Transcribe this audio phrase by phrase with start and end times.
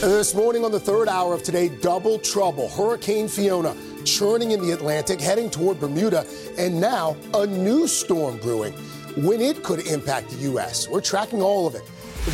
[0.00, 2.68] Uh, this morning on the third hour of today, double trouble.
[2.68, 6.24] Hurricane Fiona churning in the Atlantic, heading toward Bermuda,
[6.56, 8.72] and now a new storm brewing.
[9.16, 11.82] When it could impact the U.S., we're tracking all of it.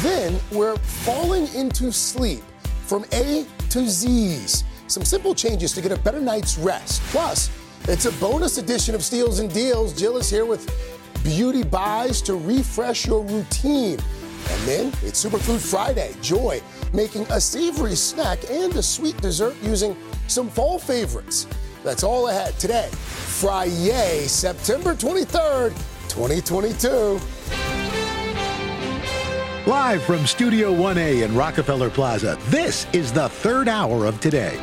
[0.03, 2.43] Then we're falling into sleep
[2.85, 4.62] from A to Z's.
[4.87, 7.01] Some simple changes to get a better night's rest.
[7.05, 7.51] Plus,
[7.89, 9.99] it's a bonus edition of Steals and Deals.
[9.99, 10.69] Jill is here with
[11.25, 13.99] beauty buys to refresh your routine.
[14.51, 16.15] And then it's Superfood Friday.
[16.21, 16.61] Joy
[16.95, 19.97] making a savory snack and a sweet dessert using
[20.28, 21.47] some fall favorites.
[21.83, 25.70] That's all ahead today, Friday, September 23rd,
[26.09, 27.20] 2022.
[29.67, 34.62] Live from Studio 1A in Rockefeller Plaza, this is the third hour of today.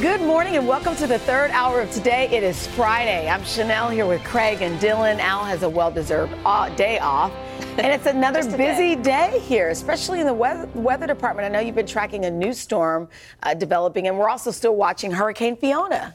[0.00, 2.28] Good morning and welcome to the third hour of today.
[2.30, 3.28] It is Friday.
[3.28, 5.18] I'm Sheinelle here with Craig and Dylan.
[5.18, 7.30] Al has a well deserved uh, day off.
[7.78, 9.30] And it's another busy day.
[9.30, 9.38] day.
[9.38, 11.46] here, especially in the weather, weather, department.
[11.46, 13.08] I know you've been tracking a new storm
[13.42, 16.14] uh, developing, and we're also still watching Hurricane Fiona.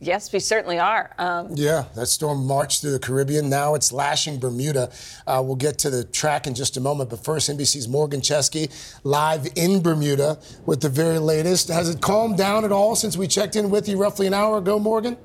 [0.00, 1.14] Yes, we certainly are.
[1.16, 3.48] Um, yeah, that storm marched through the Caribbean.
[3.48, 4.92] Now it's lashing Bermuda.
[5.26, 7.08] Uh, we'll get to the track in just a moment.
[7.08, 8.70] But first, NBC's Morgan Chesky
[9.02, 11.68] live in Bermuda with the very latest.
[11.68, 14.58] Has it calmed down at all since we checked in with you roughly an hour
[14.58, 15.16] ago, Morgan?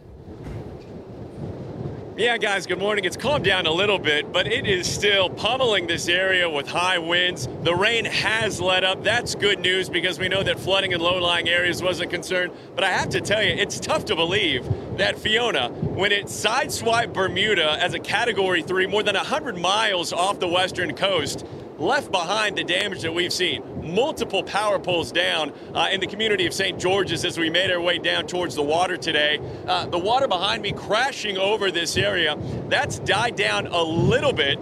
[2.21, 3.05] Yeah, guys, good morning.
[3.05, 6.99] It's calmed down a little bit, but it is still pummeling this area with high
[6.99, 7.49] winds.
[7.63, 9.03] The rain has let up.
[9.03, 12.51] That's good news because we know that flooding in low lying areas was a concern.
[12.75, 17.11] But I have to tell you, it's tough to believe that Fiona, when it sideswiped
[17.11, 21.43] Bermuda as a category three, more than 100 miles off the western coast,
[21.81, 23.63] left behind the damage that we've seen.
[23.81, 26.79] Multiple power poles down uh, in the community of St.
[26.79, 29.39] George's as we made our way down towards the water today.
[29.67, 32.37] Uh, the water behind me crashing over this area,
[32.69, 34.59] that's died down a little bit.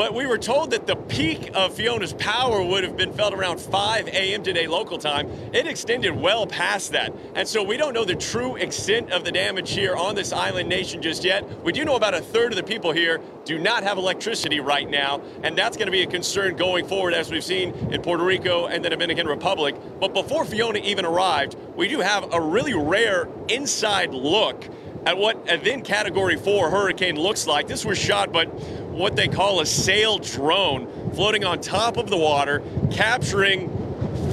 [0.00, 3.60] But we were told that the peak of Fiona's power would have been felt around
[3.60, 4.42] 5 a.m.
[4.42, 5.28] today, local time.
[5.52, 7.12] It extended well past that.
[7.34, 10.70] And so we don't know the true extent of the damage here on this island
[10.70, 11.44] nation just yet.
[11.62, 14.88] We do know about a third of the people here do not have electricity right
[14.88, 15.20] now.
[15.42, 18.68] And that's going to be a concern going forward, as we've seen in Puerto Rico
[18.68, 19.76] and the Dominican Republic.
[20.00, 24.64] But before Fiona even arrived, we do have a really rare inside look
[25.06, 27.68] at what a then Category 4 hurricane looks like.
[27.68, 28.46] This was shot, but
[28.90, 33.68] what they call a Saildrone floating on top of the water, capturing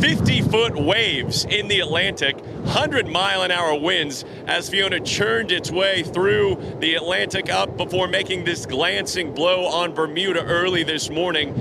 [0.02, 5.72] 50 foot waves in the Atlantic, 100 mile an hour winds as Fiona churned its
[5.72, 11.56] way through the Atlantic up before making this glancing blow on Bermuda early this morning.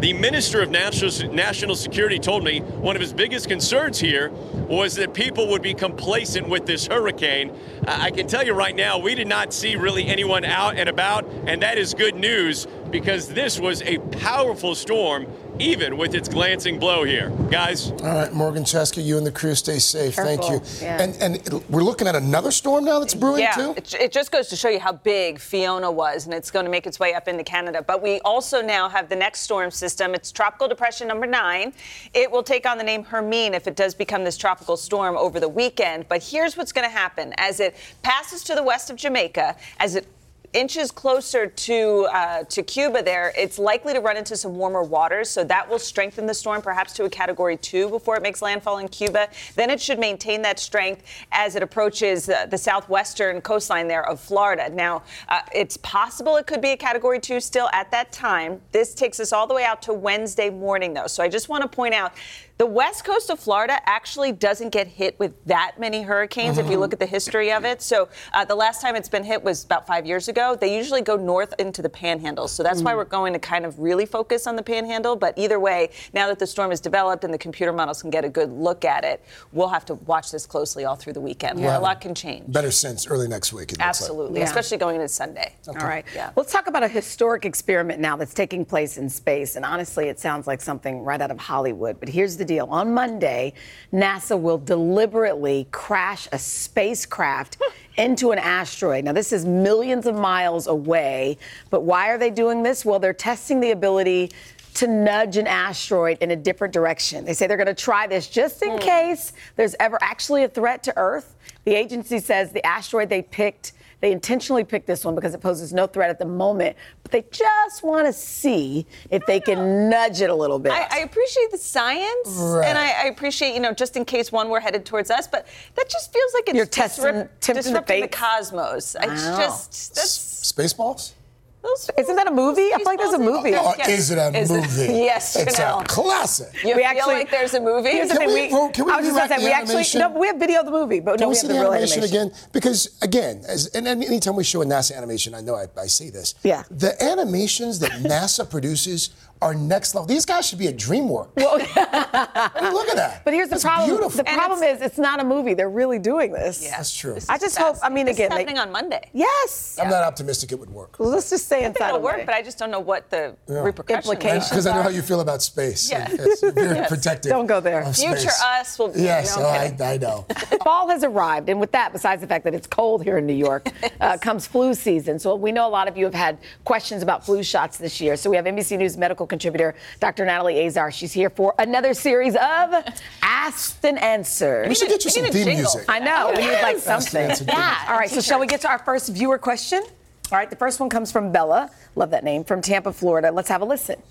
[0.00, 4.30] The Minister of National, Security told me one of his biggest concerns here
[4.66, 7.54] was that people would be complacent with this hurricane.
[7.86, 11.26] I can tell you right now, we did not see really anyone out and about,
[11.46, 15.26] and that is good news because this was a powerful storm
[15.60, 17.30] even with its glancing blow here.
[17.50, 17.90] Guys?
[17.90, 20.16] All right, Morgan Chesky, you and the crew stay safe.
[20.16, 20.48] Careful.
[20.48, 20.84] Thank you.
[20.86, 21.02] Yeah.
[21.02, 23.74] And, and we're looking at another storm now that's brewing yeah, too?
[23.76, 26.70] It, it just goes to show you how big Fiona was, and it's going to
[26.70, 27.82] make its way up into Canada.
[27.82, 30.14] But we also now have the next storm system.
[30.14, 31.74] It's Tropical Depression number nine.
[32.14, 35.40] It will take on the name Hermine if it does become this tropical storm over
[35.40, 36.08] the weekend.
[36.08, 37.34] But here's what's going to happen.
[37.36, 40.06] As it passes to the west of Jamaica, as it
[40.52, 45.30] inches closer to uh, to Cuba there, it's likely to run into some warmer waters,
[45.30, 48.78] so that will strengthen the storm perhaps to a category two before it makes landfall
[48.78, 49.28] in Cuba.
[49.54, 54.20] Then it should maintain that strength as it approaches uh, the southwestern coastline there of
[54.20, 54.68] Florida.
[54.70, 58.60] Now, uh, it's possible it could be a category two still at that time.
[58.72, 61.06] This takes us all the way out to Wednesday morning, though.
[61.06, 62.12] So I just want to point out
[62.60, 66.60] the west coast of Florida actually doesn't get hit with that many hurricanes mm-hmm.
[66.60, 66.80] if you mm-hmm.
[66.82, 67.80] look at the history of it.
[67.80, 70.58] So uh, the last time it's been hit was about five years ago.
[70.60, 72.48] They usually go north into the panhandle.
[72.48, 72.84] So that's mm.
[72.84, 75.16] why we're going to kind of really focus on the panhandle.
[75.16, 78.26] But either way, now that the storm is developed and the computer models can get
[78.26, 81.60] a good look at it, we'll have to watch this closely all through the weekend.
[81.60, 81.78] Yeah.
[81.78, 82.52] A lot can change.
[82.52, 83.72] Better sense early next week.
[83.80, 84.40] Absolutely, like.
[84.40, 84.44] yeah.
[84.44, 85.54] especially going into Sunday.
[85.66, 85.78] Okay.
[85.78, 86.04] All right.
[86.14, 86.32] Yeah.
[86.36, 89.56] Let's talk about a historic experiment now that's taking place in space.
[89.56, 91.98] And honestly, it sounds like something right out of Hollywood.
[91.98, 92.66] But here's the deal.
[92.68, 93.52] On Monday,
[93.92, 97.56] NASA will deliberately crash a spacecraft
[97.96, 99.04] into an asteroid.
[99.04, 101.38] Now, this is millions of miles away,
[101.70, 102.84] but why are they doing this?
[102.84, 104.32] Well, they're testing the ability
[104.74, 107.24] to nudge an asteroid in a different direction.
[107.24, 108.78] They say they're going to try this just in hmm.
[108.78, 111.36] case there's ever actually a threat to Earth.
[111.64, 115.72] The agency says the asteroid they picked they intentionally picked this one because it poses
[115.72, 120.20] no threat at the moment, but they just want to see if they can nudge
[120.22, 120.72] it a little bit.
[120.72, 122.66] I, I appreciate the science, Right.
[122.66, 125.46] and I, I appreciate you know just in case one were headed towards us, but
[125.74, 128.18] that just feels like it's You're testing- disrupt- tempting the disrupting the, fates.
[128.18, 128.96] cosmos.
[129.00, 129.38] It's Wow.
[129.38, 131.12] just that's Spaceballs?
[131.62, 132.72] Those, Isn't that a movie?
[132.72, 133.50] I feel like there's a movie.
[133.54, 133.88] Or Yes.
[133.88, 134.92] Uh, is it a Is it- movie?
[135.10, 135.82] Yes, It's Janelle.
[135.82, 136.52] a classic.
[136.64, 137.90] You We feel actually- like there's a movie?
[137.90, 138.50] Here's the Can thing.
[138.50, 140.26] we- We, can we I was just rewrite gonna say the we actually no, we
[140.28, 141.72] have video of the movie, but Can no, we we see have the the real
[141.72, 142.28] animation, animation.
[142.28, 142.48] again?
[142.52, 145.86] Because again, as, and any- anytime we show a NASA animation, I know I, I
[145.86, 146.34] say this.
[146.42, 146.62] Yeah.
[146.70, 149.10] The animations that NASA produces
[149.42, 150.06] are next level.
[150.06, 151.30] These guys should be at DreamWorks.
[151.38, 153.24] I mean, look at that.
[153.24, 153.88] But here's the problem.
[153.90, 154.10] Beautiful.
[154.18, 155.54] The problem is it's not a movie.
[155.54, 156.68] They're really doing this.
[156.68, 157.16] That's true.
[157.28, 157.76] I just hope.
[157.82, 159.08] I mean, This again, they- happening on Monday.
[159.12, 159.78] yes.
[159.80, 160.98] I'm not optimistic it would work.
[160.98, 162.26] Well, let's just say inside It'll work, Monday.
[162.26, 164.46] but I just don't know what the repercussions Implications.
[164.46, 164.48] are.
[164.50, 165.90] Because I know how you feel about space.
[165.90, 166.06] Yeah.
[166.10, 166.88] It's very Yes.
[166.88, 167.30] protective.
[167.30, 167.80] Don't go there.
[167.82, 168.42] of Future space.
[168.42, 169.00] us will be.
[169.02, 169.92] Yes, no, I'm I.
[169.94, 170.26] I know.
[170.64, 173.34] Fall has arrived, and with that, besides the fact that it's cold here in New
[173.34, 173.68] York,
[174.00, 175.18] uh, comes flu season.
[175.18, 178.16] So we know a lot of you have had questions about flu shots this year.
[178.16, 180.26] So we have NBC News medical contributor Dr.
[180.26, 180.90] Natalie Azar.
[180.92, 182.74] She's here for another series of
[183.22, 184.68] Asked and Answered.
[184.68, 185.72] We should get you we some need theme jingle.
[185.74, 185.84] music.
[185.88, 186.32] I know.
[186.36, 187.30] We need like something.
[187.30, 187.48] Answered.
[187.48, 187.86] Yeah.
[187.88, 188.10] All right.
[188.10, 189.82] So shall we get to our first viewer question?
[190.30, 190.50] All right.
[190.50, 191.70] The first one comes from Bella.
[191.96, 193.30] Love that name from Tampa, Florida.
[193.32, 194.02] Let's have a listen.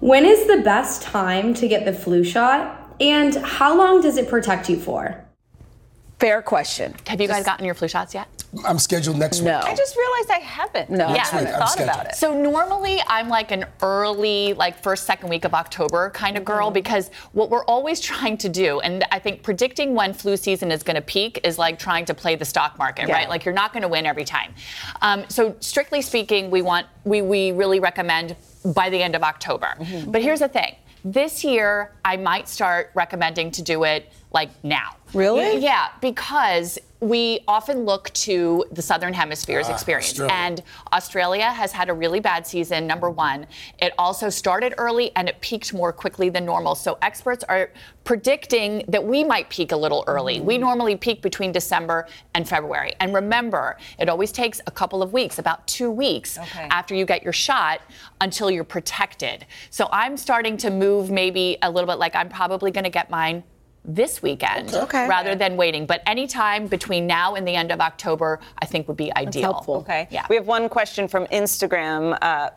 [0.00, 2.94] When is the best time to get the flu shot?
[3.00, 5.25] And how long does it protect you for?
[6.18, 6.94] Fair question.
[7.08, 8.26] Have you guys gotten your flu shots yet?
[8.64, 9.58] I'm scheduled next No.
[9.58, 9.66] week.
[9.68, 10.88] I just realized I haven't.
[10.88, 11.08] No.
[11.08, 11.94] Yeah, I haven't thought scheduled.
[11.94, 12.14] about it.
[12.14, 16.70] So normally I'm like an early, like first, second week of October kind of girl
[16.70, 20.82] because what we're always trying to do, and I think predicting when flu season is
[20.82, 23.14] going to peak is like trying to play the stock market, Yeah.
[23.14, 23.28] right?
[23.28, 24.54] Like you're not going to win every time.
[25.02, 29.74] Um, so strictly speaking, we want we we really recommend by the end of October.
[30.06, 30.76] But here's the thing.
[31.04, 34.96] This year, I might start recommending to do it like now.
[35.16, 35.58] Really?
[35.58, 40.08] Yeah, because we often look to the Southern Hemisphere's ah, experience.
[40.08, 40.34] Australia.
[40.34, 43.46] And Australia has had a really bad season, number one.
[43.80, 46.74] It also started early and it peaked more quickly than normal.
[46.74, 47.70] So experts are
[48.04, 50.40] predicting that we might peak a little early.
[50.40, 50.60] We mm.
[50.60, 52.94] normally peak between December and February.
[53.00, 56.68] And remember, it always takes a couple of weeks, about two weeks Okay.
[56.70, 57.80] after you get your shot
[58.20, 59.46] until you're protected.
[59.70, 63.10] So I'm starting to move maybe a little bit like I'm probably going to get
[63.10, 63.44] mine
[63.86, 65.06] this weekend Okay.
[65.08, 65.86] rather than waiting.
[65.86, 69.42] But anytime between now and the end of October, I think would be ideal.
[69.42, 69.76] That's helpful.
[69.76, 70.08] Okay.
[70.10, 70.26] Yeah.
[70.28, 72.18] We have one question from Instagram.
[72.20, 72.50] Uh,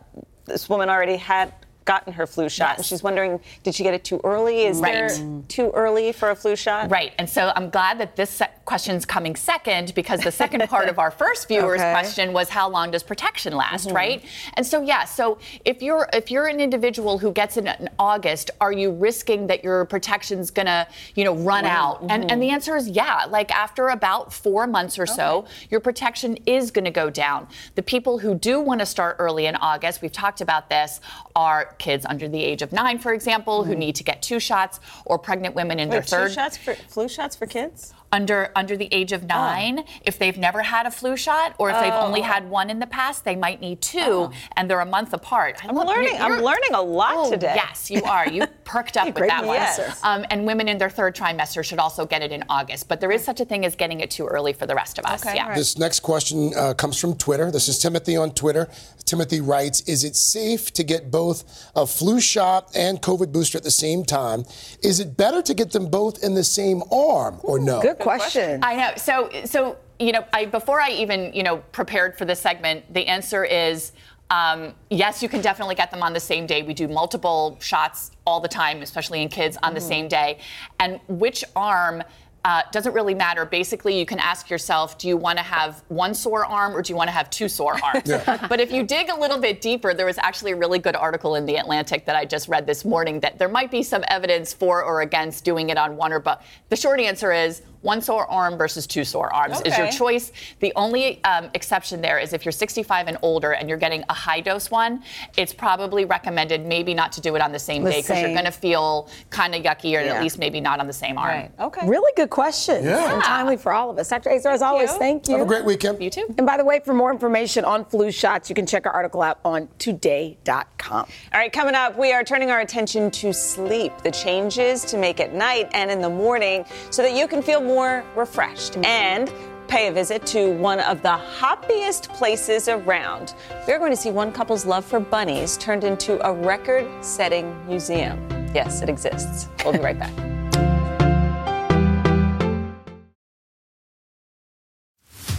[0.46, 1.52] this woman already had
[1.84, 2.86] gotten her flu shot, and Yes.
[2.86, 4.62] she's wondering, did she get it too early?
[4.62, 4.92] Is Right.
[4.92, 6.90] there too early for a flu shot?
[6.90, 7.12] Right.
[7.18, 10.98] And so I'm glad that this se- question's coming second because the second part of
[10.98, 11.90] our first viewer's Okay.
[11.92, 13.96] question was how long does protection last, mm-hmm.
[13.96, 14.24] right?
[14.54, 18.50] And so yeah, so if you're if you're an individual who gets it in August,
[18.60, 22.02] are you risking that your protection's gonna, you know, run out?
[22.08, 22.54] And and the mm-hmm.
[22.54, 23.24] answer is yeah.
[23.28, 27.48] Like after about 4 months or so, your protection is going to go down.
[27.74, 31.00] The people who do want to start early in August, we've talked about this,
[31.34, 33.78] are kids under the age of 9 for example who hmm.
[33.78, 36.74] need to get two shots or pregnant women in their Wait, third two shots for
[36.74, 37.94] flu shots for kids?
[38.12, 41.78] Under under the age of nine, if they've never had a flu shot or if
[41.80, 45.12] they've only had one in the past, they might need two, and they're a month
[45.12, 45.64] apart.
[45.64, 46.16] I'm learning.
[46.20, 47.52] I'm learning a lot Oh, today.
[47.56, 48.28] Yes, you are.
[48.28, 49.56] You perked up with great that one.
[49.56, 49.94] professor.
[50.06, 52.88] Um, and women in their third trimester should also get it in August.
[52.88, 55.04] But there is such a thing as getting it too early for the rest of
[55.04, 55.24] us.
[55.24, 55.42] Okay, yeah.
[55.44, 55.56] all right.
[55.56, 57.50] This next question uh, comes from Twitter.
[57.50, 58.68] This is Timothy on Twitter.
[59.04, 63.64] Timothy writes Is it safe to get both a flu shot and COVID booster at
[63.64, 64.44] the same time?
[64.82, 67.80] Is it better to get them both in the same arm or no?
[67.82, 68.60] Good question.
[68.62, 68.92] I know.
[68.96, 73.06] So, so you know, I before I even you know prepared for this segment, the
[73.06, 73.92] answer is
[74.30, 75.22] um, yes.
[75.22, 76.62] You can definitely get them on the same day.
[76.62, 80.38] We do multiple shots all the time, especially in kids, on the same day.
[80.78, 82.02] And which arm?
[82.42, 83.44] Uh, doesn't really matter.
[83.44, 86.90] Basically, you can ask yourself, do you want to have one sore arm or do
[86.90, 88.10] you want to have two sore arms?
[88.48, 91.34] but if you dig a little bit deeper, there was actually a really good article
[91.34, 94.54] in The Atlantic that I just read this morning that there might be some evidence
[94.54, 96.38] for or against doing it on one or both.
[96.70, 100.32] The short answer is one sore arm versus two sore arms is your choice.
[100.60, 104.14] The only um, exception there is if you're 65 and older and you're getting a
[104.14, 105.02] high dose one,
[105.36, 108.32] it's probably recommended maybe not to do it on the same The day because you're
[108.32, 110.14] going to feel kind of yucky or Yeah.
[110.14, 111.28] at least maybe not on the same arm.
[111.28, 111.50] Right.
[111.58, 111.86] Okay.
[111.88, 112.84] Really good question.
[112.84, 113.14] Yeah.
[113.14, 114.08] And timely for all of us.
[114.08, 114.30] Dr.
[114.30, 114.98] Azar, as always, you.
[114.98, 115.36] thank you.
[115.38, 116.02] Have a great weekend.
[116.02, 116.34] You too.
[116.36, 119.22] And by the way, for more information on flu shots, you can check our article
[119.22, 121.06] out on today.com.
[121.32, 125.20] All right, coming up, we are turning our attention to sleep, the changes to make
[125.20, 128.84] at night and in the morning so that you can feel more refreshed mm-hmm.
[128.84, 129.32] and
[129.68, 133.34] pay a visit to one of the hoppiest places around.
[133.68, 138.18] We're going to see one couple's love for bunnies turned into a record setting museum.
[138.52, 139.48] Yes, it exists.
[139.64, 140.12] We'll be right back.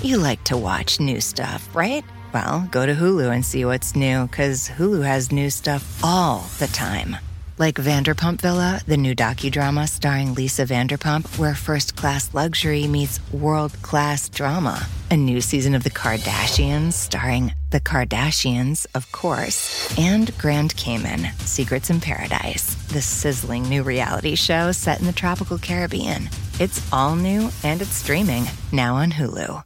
[0.04, 2.04] You like to watch new stuff, right?
[2.34, 6.66] Well, go to Hulu and see what's new, because Hulu has new stuff all the
[6.68, 7.18] time.
[7.58, 13.80] Like Vanderpump Villa, the new docudrama starring Lisa Vanderpump, where first class luxury meets world
[13.82, 14.88] class drama.
[15.12, 21.90] A new season of The Kardashians starring The Kardashians, of course, and Grand Cayman, Secrets
[21.90, 26.30] in Paradise, the sizzling new reality show set in the tropical Caribbean.
[26.60, 29.64] It's all new and it's streaming now on Hulu.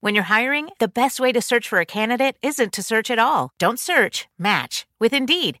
[0.00, 3.20] When you're hiring, the best way to search for a candidate isn't to search at
[3.20, 3.52] all.
[3.60, 5.60] Don't search, match with Indeed.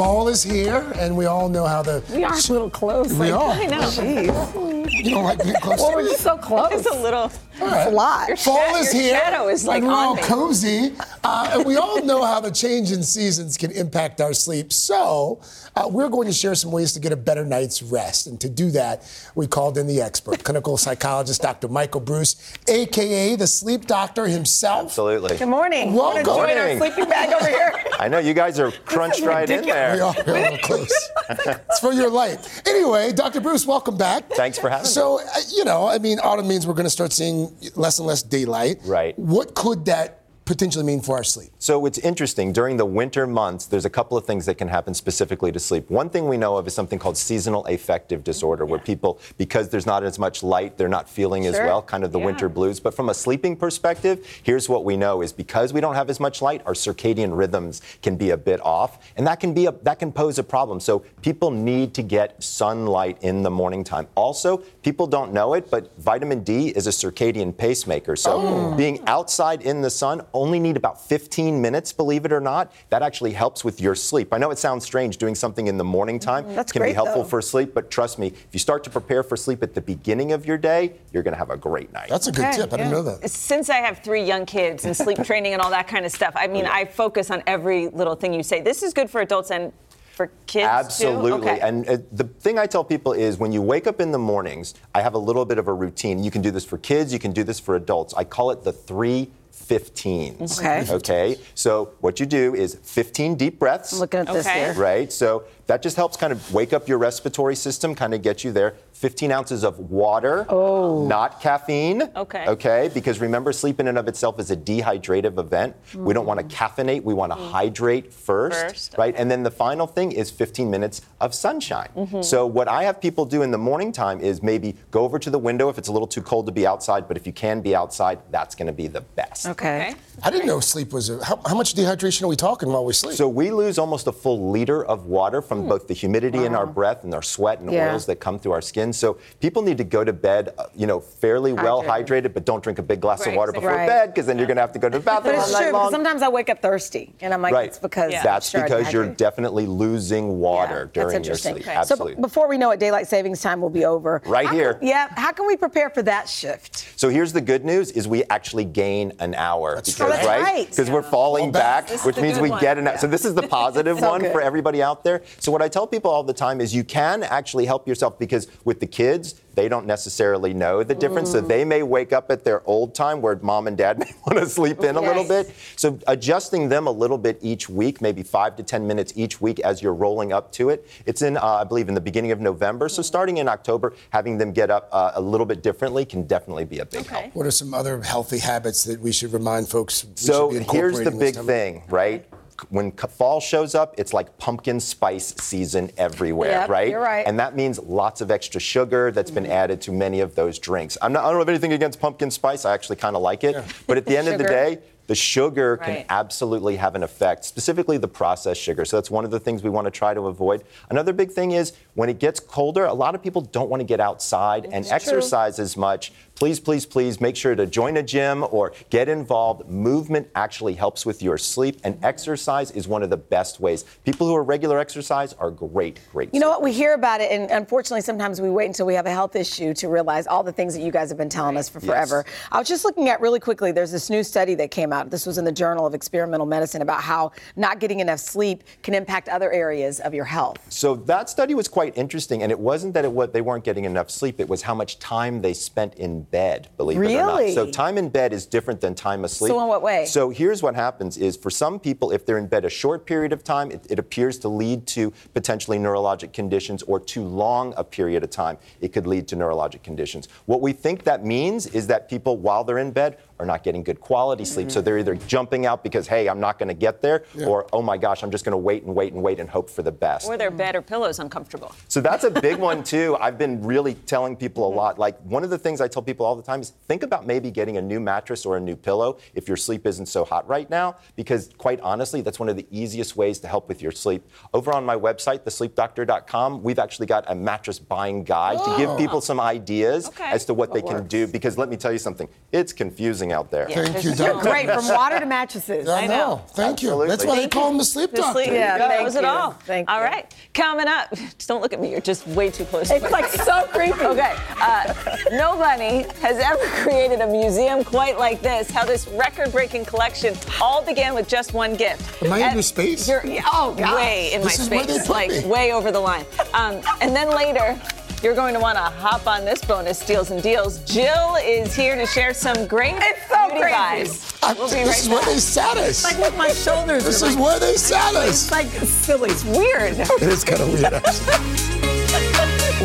[0.00, 2.02] Fall is here, and we all know how the.
[2.10, 3.12] We are a little close.
[3.12, 3.50] We like, are.
[3.50, 3.80] I know.
[3.80, 5.04] Jeez.
[5.04, 6.72] You don't like being close Well, we're just so close.
[6.72, 7.30] It's a little.
[7.60, 7.86] All right.
[7.86, 8.28] a lot.
[8.28, 9.18] Your Fall sha- is your here.
[9.20, 10.22] shadow is like and we're all me.
[10.22, 10.92] cozy.
[11.22, 14.72] Uh, and we all know how the change in seasons can impact our sleep.
[14.72, 15.40] So
[15.76, 18.26] uh, we're going to share some ways to get a better night's rest.
[18.26, 19.02] And to do that,
[19.34, 21.68] we called in the expert, clinical psychologist Dr.
[21.68, 22.36] Michael Breus,
[22.68, 24.84] aka the sleep doctor himself.
[24.86, 25.36] Absolutely.
[25.36, 25.92] Good morning.
[25.92, 26.24] Welcome.
[26.26, 27.72] Wanna join our sleeping bag over here.
[28.00, 29.92] I know you guys are crunched right in there.
[29.92, 30.04] We there.
[30.04, 31.10] are a little close.
[31.28, 32.38] it's for your light.
[32.66, 33.40] Anyway, Dr.
[33.40, 34.28] Breus, welcome back.
[34.30, 34.88] Thanks for having me.
[34.88, 35.24] So, uh,
[35.54, 38.78] you know, I mean, autumn means we're going to start seeing less and less daylight.
[38.84, 39.18] Right.
[39.18, 40.19] What could that
[40.50, 41.50] potentially mean for our sleep?
[41.60, 42.52] So it's interesting.
[42.52, 45.88] During the winter months, there's a couple of things that can happen specifically to sleep.
[45.88, 49.86] One thing we know of is something called seasonal affective disorder, where people, because there's
[49.86, 52.26] not as much light, they're not feeling as well, kind of the Yeah.
[52.26, 52.80] winter blues.
[52.80, 56.18] But from a sleeping perspective, here's what we know is because we don't have as
[56.18, 59.72] much light, our circadian rhythms can be a bit off, and that can be a
[59.82, 60.80] that can pose a problem.
[60.80, 64.08] So people need to get sunlight in the morning time.
[64.16, 68.16] Also, people don't know it, but vitamin D is a circadian pacemaker.
[68.16, 68.74] So oh.
[68.74, 72.72] being outside in the sun only need about 15 minutes, believe it or not.
[72.88, 74.32] That actually helps with your sleep.
[74.32, 77.22] I know it sounds strange doing something in the morning time that's can be helpful
[77.22, 77.28] though.
[77.28, 80.32] for sleep, but trust me, if you start to prepare for sleep at the beginning
[80.32, 82.08] of your day, you're going to have a great night.
[82.08, 82.72] That's a good Okay, tip.
[82.72, 82.90] I didn't yeah.
[82.90, 83.30] know that.
[83.30, 86.32] Since I have three young kids and sleep training and all that kind of stuff,
[86.34, 88.62] I mean, I focus on every little thing you say.
[88.62, 89.72] This is good for adults and
[90.20, 91.06] for kids too?
[91.06, 91.50] Absolutely.
[91.50, 91.60] Okay.
[91.60, 94.74] And uh, the thing I tell people is when you wake up in the mornings,
[94.94, 96.22] I have a little bit of a routine.
[96.22, 98.14] You can do this for kids, you can do this for adults.
[98.14, 99.30] I call it the three
[99.68, 100.58] 15s.
[100.58, 100.92] Okay.
[100.92, 101.36] Okay.
[101.54, 103.92] So what you do is 15 deep breaths.
[103.92, 104.72] I'm looking at this here.
[104.74, 105.12] Right.
[105.12, 108.52] So that just helps kind of wake up your respiratory system, kind of get you
[108.52, 108.74] there.
[109.00, 110.44] 15 ounces of water.
[110.50, 111.06] Oh.
[111.06, 112.02] Not caffeine.
[112.14, 112.44] Okay.
[112.46, 112.90] Okay.
[112.92, 115.74] Because remember, sleep in and of itself is a dehydrative event.
[115.94, 116.80] We don't want to mm-hmm.
[116.80, 117.02] caffeinate.
[117.02, 117.50] We want to mm-hmm.
[117.50, 118.60] hydrate first.
[118.60, 119.14] First, Right.
[119.16, 121.88] And then the final thing is 15 minutes of sunshine.
[121.96, 122.20] Mm-hmm.
[122.20, 125.30] So what I have people do in the morning time is maybe go over to
[125.30, 127.62] the window if it's a little too cold to be outside, but if you can
[127.62, 129.46] be outside, that's going to be the best.
[129.46, 129.94] Okay.
[130.22, 131.24] I didn't know sleep was a.
[131.24, 133.16] How, how much dehydration are we talking while we sleep?
[133.16, 135.68] So we lose almost a full liter of water from hmm.
[135.68, 137.92] both the humidity in our breath and our sweat and Yeah.
[137.92, 138.89] oils that come through our skin.
[138.92, 142.62] So people need to go to bed, uh, you know, fairly well hydrated, but don't
[142.62, 143.86] drink a big glass of water before right.
[143.86, 145.58] bed because then you're going to have to go to the bathroom But it's night
[145.58, 145.90] true because long.
[145.90, 147.66] sometimes I wake up thirsty, and I'm like, right.
[147.68, 151.54] it's because that's I'm because you're definitely losing water That's during your interesting.
[151.54, 151.64] sleep.
[151.66, 152.14] So Absolutely.
[152.16, 154.22] b- before we know it, daylight savings time will be over.
[154.26, 154.74] Right How here.
[154.74, 155.08] can- yeah.
[155.16, 156.88] How can we prepare for that shift?
[156.98, 160.06] So here's the good news: is we actually gain an hour because true.
[160.06, 160.68] Oh, right.
[160.68, 162.60] because we're falling back, This which means we one.
[162.60, 162.98] get an hour.
[162.98, 164.32] So this is the positive So one good.
[164.32, 165.22] for everybody out there.
[165.38, 168.48] So what I tell people all the time is you can actually help yourself because
[168.64, 169.34] with the kids.
[169.54, 171.48] They don't necessarily know the difference, so Mm.
[171.48, 174.48] they may wake up at their old time where mom and dad may want to
[174.48, 175.52] sleep in a little bit.
[175.76, 179.60] So adjusting them a little bit each week, maybe five to ten minutes each week
[179.60, 180.88] as you're rolling up to it.
[181.04, 182.88] It's in, uh, I believe, in the beginning of November.
[182.88, 186.64] So starting in October, having them get up uh, a little bit differently can definitely
[186.64, 187.34] be a big help.
[187.34, 190.04] What are some other healthy habits that we should remind folks?
[190.04, 191.46] We So should be here's the big time?
[191.46, 192.24] thing, right?
[192.68, 196.88] When fall shows up, it's like pumpkin spice season everywhere, Yep, right?
[196.88, 197.26] you're right.
[197.26, 199.52] And that means lots of extra sugar that's been mm-hmm.
[199.52, 200.98] added to many of those drinks.
[201.00, 202.64] I'm not, I don't have anything against pumpkin spice.
[202.64, 203.52] I actually kind of like it.
[203.52, 203.64] Yeah.
[203.86, 204.78] But at the end of the day,
[205.10, 208.84] the sugar can absolutely have an effect, specifically the processed sugar.
[208.84, 210.62] So that's one of the things we want to try to avoid.
[210.88, 213.84] Another big thing is when it gets colder, a lot of people don't want to
[213.84, 214.94] get outside and true.
[214.94, 216.12] exercise as much.
[216.40, 219.68] Please, please, please make sure to join a gym or get involved.
[219.68, 223.84] Movement actually helps with your sleep, and exercise is one of the best ways.
[224.06, 226.32] People who are regular exercise are great, great.
[226.32, 226.62] You know what?
[226.62, 229.74] We hear about it, and unfortunately, sometimes we wait until we have a health issue
[229.74, 232.24] to realize all the things that you guys have been telling us for forever.
[232.50, 233.70] I was just looking at really quickly.
[233.70, 235.10] There's this new study that came out.
[235.10, 238.94] This was in the Journal of Experimental Medicine about how not getting enough sleep can
[238.94, 240.56] impact other areas of your health.
[240.70, 243.84] So that study was quite interesting, and it wasn't that it, wa- they weren't getting
[243.84, 246.68] enough sleep; it was how much time they spent in bed.
[246.76, 247.48] Believe it or not.
[247.50, 249.50] So time in bed is different than time asleep.
[249.50, 250.06] So in what way?
[250.06, 253.32] So here's what happens: is for some people, if they're in bed a short period
[253.32, 257.84] of time, it, it appears to lead to potentially neurologic conditions, or too long a
[257.84, 260.28] period of time, it could lead to neurologic conditions.
[260.46, 263.82] What we think that means is that people, while they're in bed, are not getting
[263.82, 264.70] good quality sleep.
[264.70, 264.84] So mm-hmm.
[264.84, 267.96] they're either jumping out because, hey, I'm not going to get there, or oh my
[267.96, 270.28] gosh, I'm just going to wait and wait and wait and hope for the best.
[270.28, 271.74] Or their bed or pillows uncomfortable.
[271.88, 273.16] So that's a big one too.
[273.20, 274.76] I've been really telling people a mm-hmm.
[274.76, 274.98] lot.
[274.98, 277.50] Like one of the things I tell people all the time is think about maybe
[277.50, 280.68] getting a new mattress or a new pillow if your sleep isn't so hot right
[280.68, 284.22] now, because quite honestly, that's one of the easiest ways to help with your sleep.
[284.52, 288.96] Over on my website, thesleepdoctor.com, we've actually got a mattress buying guide to give Oh.
[288.96, 290.30] people some ideas Okay.
[290.30, 291.26] as to what they What can do.
[291.26, 293.66] Because let me tell you something, it's confusing out there.
[293.68, 294.48] Thank you, You're doctor.
[294.50, 295.88] great from water to mattresses.
[295.88, 296.42] I know.
[296.54, 297.06] Thank you.
[297.06, 298.32] That's why they call him the sleep The doctor.
[298.42, 299.28] sleep, Yeah, that thank was it you.
[299.28, 299.52] all.
[299.52, 300.04] Thank All you.
[300.04, 301.10] right, coming up.
[301.14, 301.90] Just don't look at me.
[301.90, 302.90] You're just way too close.
[302.90, 304.00] It's my like so creepy.
[304.04, 304.94] Okay, uh,
[305.32, 308.70] nobody has ever created a museum quite like this.
[308.70, 312.22] How this record-breaking collection all began with just one gift.
[312.22, 313.08] Am I in your space?
[313.08, 313.22] You're,
[313.52, 313.94] oh, gosh.
[313.94, 315.46] way in This my is where they space, put like me.
[315.46, 316.24] way over the line.
[316.54, 317.80] Um, and then later.
[318.22, 320.78] You're going to want to hop on this bonus steals and deals.
[320.84, 323.74] Jill is here to share some great It's so beauty crazy.
[323.74, 324.38] guys.
[324.42, 326.04] I- We'll be this right is where they sat us.
[326.04, 327.04] Like with my shoulders.
[327.04, 328.28] This is like- where they sat us.
[328.28, 329.30] It's like silly.
[329.30, 329.98] It's weird.
[329.98, 330.92] It is kind of weird.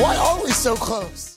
[0.02, 1.35] Why are we so close?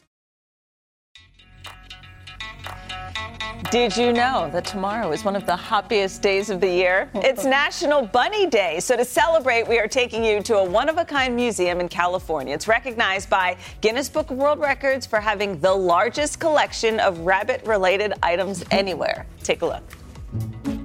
[3.71, 7.11] Did you know that tomorrow is one of the happiest days of the year?
[7.17, 8.81] It's National Bunny Day.
[8.81, 11.89] So, to celebrate, we are taking you to a one of a kind museum in
[11.89, 12.55] California.
[12.55, 17.63] It's recognized by Guinness Book of World Records for having the largest collection of rabbit
[17.67, 19.27] related items anywhere.
[19.43, 20.78] Take a look.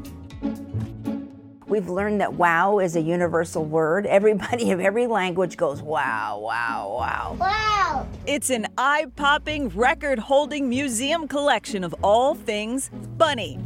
[1.74, 4.06] We've learned that wow is a universal word.
[4.06, 7.36] Everybody of every language goes wow, wow, wow.
[7.40, 8.08] Wow!
[8.28, 13.58] It's an eye popping, record holding museum collection of all things bunny.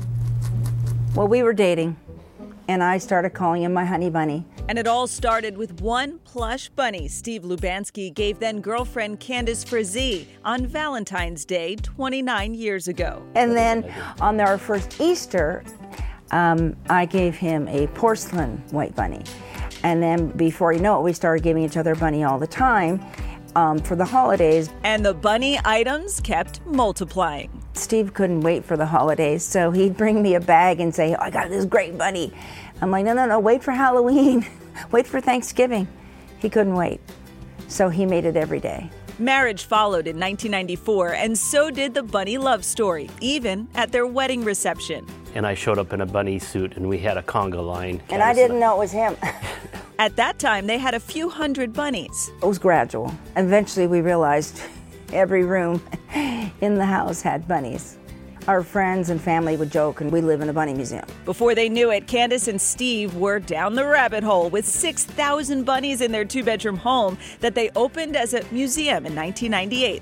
[1.15, 1.97] Well, we were dating,
[2.69, 4.45] and I started calling him my honey bunny.
[4.69, 10.29] And it all started with one plush bunny Steve Lubanski gave then girlfriend Candace Frazee
[10.45, 13.21] on Valentine's Day 29 years ago.
[13.35, 15.63] And then on our first Easter,
[16.31, 19.23] um, I gave him a porcelain white bunny.
[19.83, 22.99] And then before you know it, we started giving each other bunny all the time
[23.55, 24.69] um, for the holidays.
[24.83, 27.49] And the bunny items kept multiplying.
[27.73, 31.21] Steve couldn't wait for the holidays, so he'd bring me a bag and say, oh,
[31.21, 32.33] I got this great bunny.
[32.81, 34.45] I'm like, no, no, no, wait for Halloween,
[34.91, 35.87] wait for Thanksgiving.
[36.39, 37.01] He couldn't wait,
[37.67, 38.89] so he made it every day.
[39.19, 44.43] Marriage followed in 1994, and so did the bunny love story, even at their wedding
[44.43, 45.07] reception.
[45.37, 48.01] And I showed up in a bunny suit, and we had a conga line.
[48.09, 49.15] And I didn't know it was him.
[49.99, 52.31] At that time, they had a few hundred bunnies.
[52.41, 53.13] It was gradual.
[53.35, 54.59] Eventually, we realized
[55.13, 55.79] every room
[56.61, 57.99] in the house had bunnies.
[58.47, 61.05] Our friends and family would joke, and we live in a bunny museum.
[61.23, 66.01] Before they knew it, Candace and Steve were down the rabbit hole with 6,000 bunnies
[66.01, 70.01] in their two bedroom home that they opened as a museum in 1998.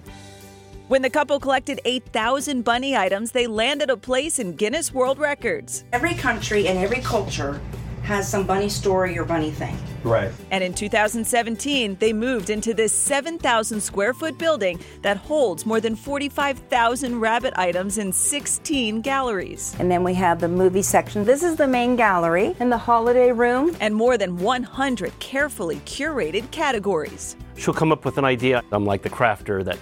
[0.88, 5.84] When the couple collected 8,000 bunny items, they landed a place in Guinness World Records.
[5.92, 7.60] Every country and every culture
[8.04, 9.76] has some bunny story or bunny thing.
[10.04, 10.32] Right.
[10.52, 15.96] And in 2017, they moved into this 7,000 square foot building that holds more than
[15.96, 19.76] 45,000 rabbit items in 16 galleries.
[19.80, 21.26] And then we have the movie section.
[21.26, 23.76] This is the main gallery and the holiday room.
[23.80, 27.36] And more than 100 carefully curated categories.
[27.58, 28.62] She'll come up with an idea.
[28.72, 29.80] I'm like the crafter that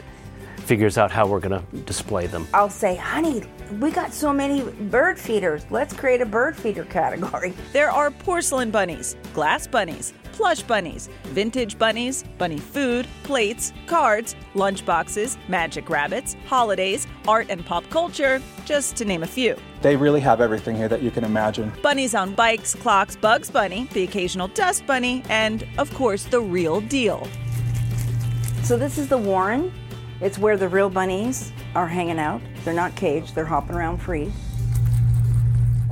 [0.63, 2.47] figures out how we're going to display them.
[2.53, 3.43] I'll say, honey,
[3.79, 5.65] we got so many bird feeders.
[5.69, 7.53] Let's create a bird feeder category.
[7.73, 14.85] There are porcelain bunnies, glass bunnies, plush bunnies, vintage bunnies, bunny food, plates, cards, lunch
[14.85, 19.55] boxes, magic rabbits, holidays, art and pop culture, just to name a few.
[19.81, 21.71] They really have everything here that you can imagine.
[21.81, 26.81] Bunnies on bikes, clocks, Bugs Bunny, the occasional dust bunny, and of course the real
[26.81, 27.27] deal.
[28.63, 29.73] So this is the Warren.
[30.23, 32.41] It's where the real bunnies are hanging out.
[32.63, 34.31] They're not caged, they're hopping around free.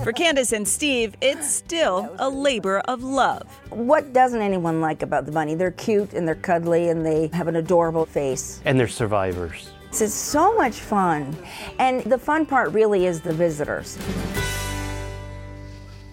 [0.05, 3.43] For Candace and Steve, it's still a labor of love.
[3.71, 5.55] What doesn't anyone like about the bunny?
[5.55, 8.61] They're cute and they're cuddly and they have an adorable face.
[8.63, 9.69] And they're survivors.
[9.91, 11.35] It's so much fun.
[11.77, 13.97] And the fun part really is the visitors.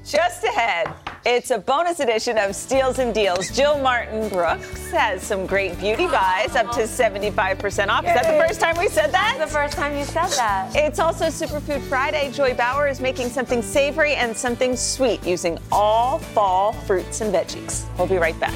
[0.04, 0.92] Just ahead,
[1.28, 3.50] it's a bonus edition of Steals and Deals.
[3.50, 8.06] Jill Martin Brooks has some great beauty buys up to 75% off.
[8.06, 9.34] Is that the first time we said that?
[9.36, 10.74] That's the first time you said that.
[10.74, 12.32] It's also Superfood Friday.
[12.32, 17.84] Joy Bauer is making something savory and something sweet using all fall fruits and veggies.
[17.98, 18.54] We'll be right back.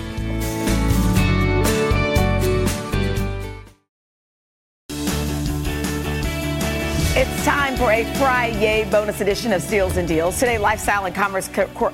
[7.14, 10.40] It's time for a Friday bonus edition of Steals and Deals.
[10.40, 11.92] Today, lifestyle and commerce co- cor-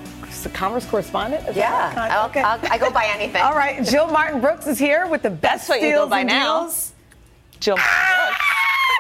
[0.53, 1.47] commerce correspondent.
[1.49, 2.41] Is Yeah, I'll- okay.
[2.41, 3.43] I'll- I go by anything.
[3.49, 6.21] All right, Jill Martin Brooks is here with the best what you steals go by
[6.21, 6.61] and now.
[6.63, 6.93] deals.
[7.61, 7.77] Jill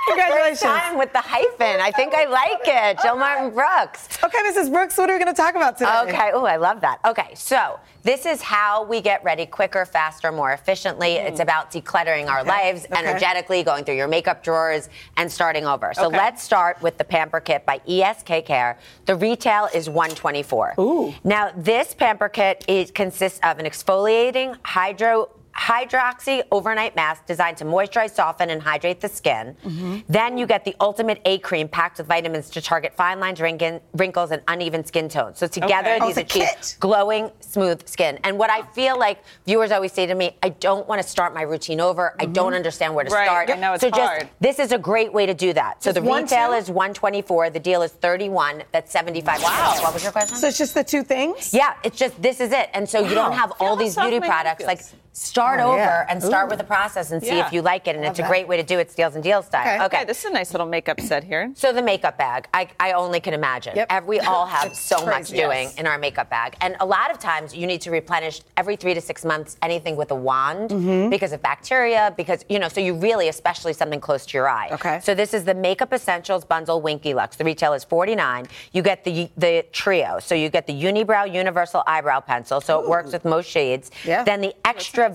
[0.08, 0.60] Congratulations.
[0.60, 1.80] First time with the hyphen.
[1.80, 2.98] I think I like it.
[3.02, 4.08] Jill Martin Brooks.
[4.24, 4.70] Okay, Mrs.
[4.72, 6.00] Brooks, what are we going to talk about today?
[6.08, 6.30] Okay.
[6.32, 6.98] Oh, I love that.
[7.06, 11.16] Okay, so this is how we get ready quicker, faster, more efficiently.
[11.18, 11.26] Hmm.
[11.26, 12.98] It's about decluttering our Okay, lives okay.
[12.98, 15.92] energetically, going through your makeup drawers and starting over.
[15.94, 16.16] So Okay.
[16.16, 18.78] let's start with the Pamper Kit by ESK Care.
[19.06, 20.74] The retail is 124.
[20.78, 21.14] Ooh.
[21.24, 27.64] Now, this Pamper Kit is, consists of an exfoliating hydro hydroxy overnight mask designed to
[27.64, 29.56] moisturize, soften, and hydrate the skin.
[29.64, 29.98] Mm-hmm.
[30.08, 33.82] Then you get the ultimate A cream packed with vitamins to target fine lines, wrinkle-
[33.94, 35.38] wrinkles, and uneven skin tones.
[35.38, 35.98] So together, Okay.
[36.00, 36.76] Oh, these a achieve kit.
[36.78, 38.18] glowing, smooth skin.
[38.24, 41.34] And what I feel like viewers always say to me, I don't want to start
[41.34, 42.14] my routine over.
[42.18, 42.32] I mm-hmm.
[42.32, 43.26] don't understand where to Right.
[43.26, 43.50] start.
[43.50, 44.28] I know it's so just hard.
[44.40, 45.82] this is a great way to do that.
[45.82, 46.54] So Just the one, retail two?
[46.54, 47.50] is 124.
[47.50, 48.62] The deal is 31.
[48.70, 49.42] That's 75.
[49.42, 49.74] Wow.
[49.80, 50.36] What was your question?
[50.36, 51.52] So it's just the two things?
[51.52, 52.68] Yeah, it's just this is it.
[52.74, 54.64] And so you don't have all these beauty products.
[54.64, 54.80] Like.
[55.18, 56.06] Start Oh, over yeah.
[56.08, 56.50] and start Ooh.
[56.50, 57.46] with the process and see Yeah.
[57.46, 57.96] if you like it.
[57.96, 58.28] And Love it's a that.
[58.28, 59.84] great way to do it, steals and deals style.
[59.86, 61.50] Okay, this is a nice little makeup set here.
[61.54, 63.74] So the makeup bag, I, I only can imagine.
[63.76, 64.06] Yep.
[64.06, 65.74] We all have It's so much doing yes.
[65.76, 68.94] in our makeup bag, and a lot of times you need to replenish every three
[68.94, 71.10] to six months anything with a wand Mm-hmm.
[71.10, 72.12] because of bacteria.
[72.16, 74.68] Because you know, so you really, especially something close to your eye.
[74.72, 75.00] Okay.
[75.02, 77.36] So this is the Makeup Essentials Bundle Winky Lux.
[77.36, 78.46] The retail is forty nine.
[78.72, 80.18] You get the the trio.
[80.20, 82.60] So you get the Unibrow Universal Eyebrow Pencil.
[82.60, 83.90] So it works with most shades.
[84.04, 84.22] Yeah.
[84.24, 85.07] Then the extra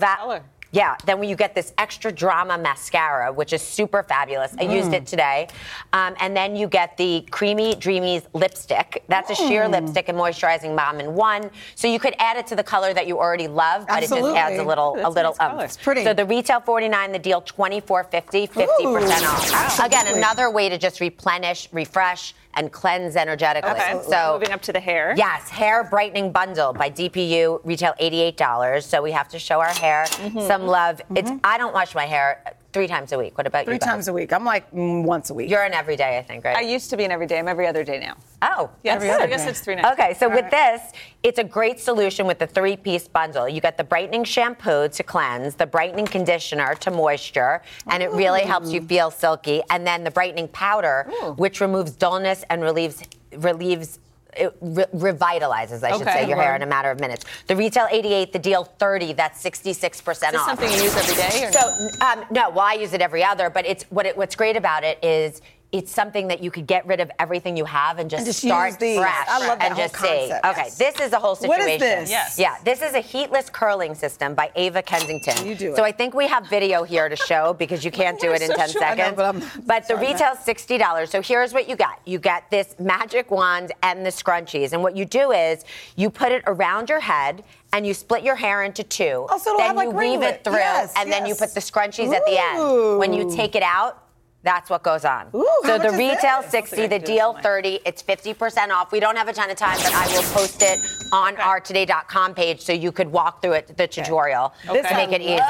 [0.72, 4.52] yeah, then when you get this extra drama mascara, which is super fabulous.
[4.58, 4.94] I used Mm.
[4.94, 5.46] it today.
[5.92, 9.04] Um, and then you get the Creamy Dreamies lipstick.
[9.06, 9.48] That's a Mm.
[9.48, 11.48] sheer lipstick and moisturizing balm in one.
[11.76, 14.36] So you could add it to the color that you already love, but it just
[14.36, 15.30] adds a little, a That's a little.
[15.38, 15.64] nice color.
[15.64, 16.02] It's pretty.
[16.02, 19.52] So the retail 49, the deal 24.50, 50% Ooh, off.
[19.54, 19.96] absolutely.
[19.96, 23.70] Again, another way to just replenish, refresh, and cleanse energetically.
[23.70, 25.14] Okay, So moving up to the hair.
[25.16, 28.82] Yes, hair brightening bundle by DPU retail $88.
[28.82, 30.40] So we have to show our hair Mm-hmm.
[30.46, 31.00] some love.
[31.16, 33.38] It's I don't wash my hair three times a week.
[33.38, 33.78] What about Three you?
[33.78, 34.32] Three times a week.
[34.32, 35.48] I'm like mm, once a week.
[35.48, 36.56] You're an everyday, I think, right?
[36.56, 37.38] I used to be an everyday.
[37.38, 38.16] I'm every other day now.
[38.42, 39.50] oh, Yes, Every I other guess day.
[39.50, 39.92] it's three nights.
[39.92, 40.82] Okay, so with this,
[41.22, 43.48] it's a great solution with the three piece bundle.
[43.48, 48.42] You get the brightening shampoo to cleanse, the brightening conditioner to moisture, and it really
[48.42, 53.02] helps you feel silky, and then the brightening powder, which removes dullness and relieves
[53.38, 53.98] relieves
[54.36, 56.22] it re- revitalizes, I should Okay.
[56.22, 57.24] say, your hair in a matter of minutes.
[57.46, 60.46] The retail 88, the deal 30, that's 66% Is this off.
[60.46, 61.46] something you use every day?
[61.46, 64.36] Or So um, no, well I use it every other, but it's what it, what's
[64.36, 65.40] great about it is
[65.72, 68.38] it's something that you could get rid of everything you have and just, And just
[68.40, 68.98] start use these.
[69.00, 70.06] fresh I love that and whole just see.
[70.32, 70.78] Okay, Yes.
[70.78, 71.68] this is the whole situation.
[71.70, 72.10] is this?
[72.10, 72.38] Yes.
[72.38, 75.44] Yeah, this is a heatless curling system by Ava Kensington.
[75.44, 75.76] You do it.
[75.76, 78.48] So I think we have video here to show because you can't do it in
[78.48, 78.84] so 10 sure.
[78.84, 79.16] I know, seconds.
[79.16, 81.08] but I'm- But the sorry, retail's $60.
[81.08, 81.98] So here's what you got.
[82.04, 84.72] You get this magic wand and the scrunchies.
[84.74, 85.64] And what you do is
[85.96, 89.26] you put it around your head and you split your hair into two.
[89.28, 90.34] Oh, so it'll then have, like, you weave ringlet.
[90.34, 92.98] it through Yes, and then you put the scrunchies at the end.
[93.00, 94.03] When you take it out,
[94.44, 95.28] that's what goes on.
[95.34, 96.50] Ooh, so the retail this?
[96.50, 97.80] 60, the deal 30.
[97.84, 98.92] It's 50% off.
[98.92, 100.78] We don't have a ton of time, but I will post it
[101.12, 104.82] on our today.com page so you could walk through it, the tutorial Okay.
[104.82, 105.40] to make it easy.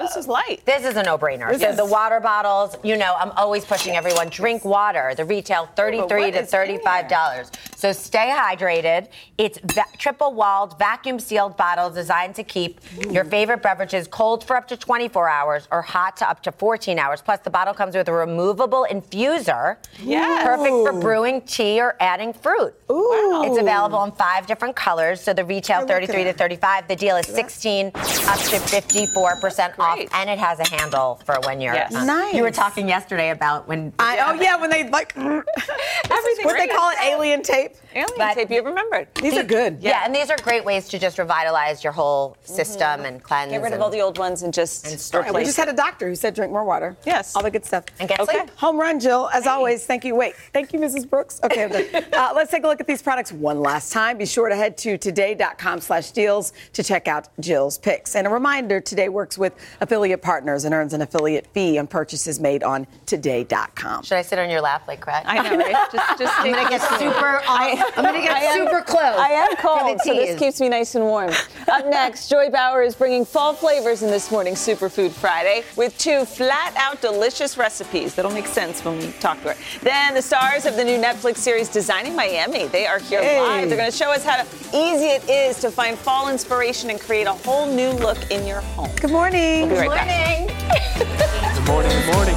[0.00, 0.62] This is light.
[0.66, 1.50] This is a no-brainer.
[1.52, 5.14] This so is- the water bottles, you know, I'm always pushing everyone drink water.
[5.16, 7.50] The retail 33 what to 35 dollars.
[7.76, 9.08] So stay hydrated.
[9.38, 14.56] It's va- triple walled, vacuum sealed bottles designed to keep your favorite beverages cold for
[14.56, 17.22] up to 24 hours or hot to up to 14 hours.
[17.22, 18.12] Plus, the bottle comes with a
[18.44, 19.76] removable infuser.
[20.02, 20.44] Yes.
[20.46, 22.74] Perfect for brewing tea or adding fruit.
[22.90, 23.42] Ooh.
[23.44, 25.20] It's available in five different colors.
[25.20, 26.38] So the retail You're 33 to at it.
[26.38, 26.88] 35.
[26.88, 31.60] The deal is 16 up to 54% off, and it has a handle for when
[31.60, 31.74] you're.
[31.74, 31.94] Yes.
[31.94, 32.34] uh, Nice.
[32.34, 33.92] You were talking yesterday about when.
[33.98, 36.44] I, oh yeah, when they like everything.
[36.44, 37.72] What they call it, alien tape.
[37.94, 39.08] Alien But- tape, you remembered.
[39.20, 39.78] These are good.
[39.80, 40.02] Yeah.
[40.04, 43.46] and these are great ways to just revitalize your whole system and cleanse.
[43.52, 43.54] Mm-hmm.
[43.60, 45.68] Get rid of all the old ones and just And start Right, we just had
[45.68, 46.96] a doctor who said drink more water.
[47.04, 47.34] Yes.
[47.36, 47.84] All the good stuff.
[47.98, 48.29] And get okay.
[48.30, 48.50] Sleep.
[48.56, 49.28] Home run, Jill.
[49.32, 50.14] As always, thank you.
[50.14, 51.08] Wait, thank you, Mrs.
[51.08, 51.40] Brooks.
[51.44, 52.04] Okay, I'm done.
[52.12, 54.18] uh, let's take a look at these products one last time.
[54.18, 58.14] Be sure to head to today.com slash deals to check out Jill's picks.
[58.14, 62.40] And a reminder, Today works with affiliate partners and earns an affiliate fee on purchases
[62.40, 64.02] made on today.com.
[64.04, 65.22] Should I sit on your lap like Craig?
[65.26, 65.90] I know, right?
[65.92, 67.42] Just, just I'm gonna get super.
[67.48, 69.00] I'm gonna get I am- super close.
[69.18, 71.30] I am cold, so this keeps me nice and warm.
[71.68, 76.24] Up next, Joy Bauer is bringing fall flavors in this morning's Superfood Friday with two
[76.24, 79.56] flat out delicious recipes that'll make sense when we talk to her.
[79.82, 83.40] Then the stars of the new Netflix series Designing Miami, they are here Hey.
[83.40, 83.68] live.
[83.68, 84.42] They're going to show us how
[84.74, 88.60] easy it is to find fall inspiration and create a whole new look in your
[88.60, 88.90] home.
[88.96, 89.68] Good morning.
[89.70, 91.56] We'll be right back.
[91.56, 91.90] Good morning.
[91.92, 92.36] Good morning.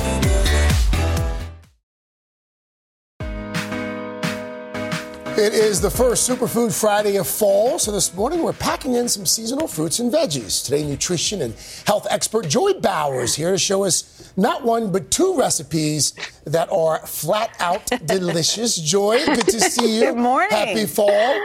[5.35, 9.25] It is the first Superfood Friday of fall, so this morning we're packing in some
[9.25, 10.63] seasonal fruits and veggies.
[10.63, 11.55] Today, nutrition and
[11.87, 16.13] health expert Joy Bauer is here to show us not one but two recipes
[16.45, 18.75] that are flat out delicious.
[18.75, 20.07] Joy, good to see you.
[20.07, 20.49] Good morning.
[20.51, 21.35] Happy fall.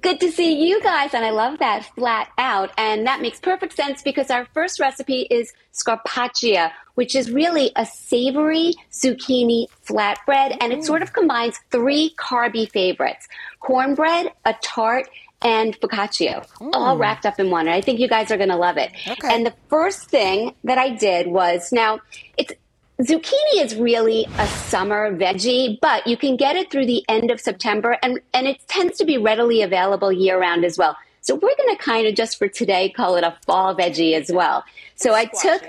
[0.00, 2.70] Good to see you guys, and I love that flat out.
[2.78, 7.84] And that makes perfect sense because our first recipe is scarpaccia, which is really a
[7.84, 10.84] savory zucchini flatbread, and it mm.
[10.84, 13.28] sort of combines three carby favorites
[13.60, 15.08] cornbread, a tart,
[15.44, 16.98] and focaccia, all mm.
[16.98, 17.66] wrapped up in one.
[17.66, 18.90] And I think you guys are going to love it.
[19.06, 19.34] Okay.
[19.34, 22.00] And the first thing that I did was now
[22.36, 22.52] it's
[23.00, 27.40] zucchini is really a summer veggie, but you can get it through the end of
[27.40, 30.96] September, and and it tends to be readily available year round as well.
[31.20, 34.30] So we're going to kind of just for today call it a fall veggie as
[34.32, 34.64] well.
[34.96, 35.62] So I took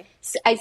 [0.45, 0.57] I,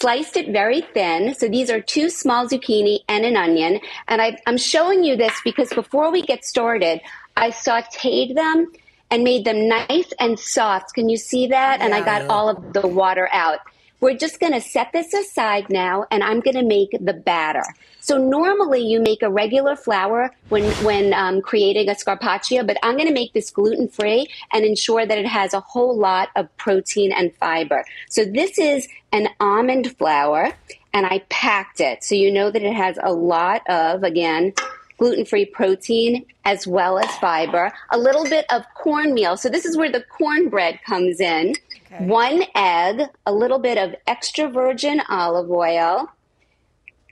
[0.00, 1.34] sliced it very thin.
[1.34, 3.80] So these are two small zucchini and an onion.
[4.08, 7.00] And I, I'm showing you this because before we get started,
[7.36, 8.72] I sauteed them
[9.10, 10.94] and made them nice and soft.
[10.94, 11.80] Can you see that?
[11.80, 13.60] And I got all of the water out.
[14.00, 17.62] We're just going to set this aside now and I'm going to make the batter.
[18.00, 22.96] So normally you make a regular flour when, when um, creating a scarpaccia, but I'm
[22.96, 26.54] going to make this gluten free and ensure that it has a whole lot of
[26.58, 27.84] protein and fiber.
[28.10, 30.52] So this is an almond flour
[30.92, 32.04] and I packed it.
[32.04, 34.52] So you know that it has a lot of, again,
[34.98, 39.36] gluten free protein as well as fiber, a little bit of cornmeal.
[39.36, 41.54] So this is where the cornbread comes in.
[41.98, 46.08] One egg, a little bit of extra virgin olive oil,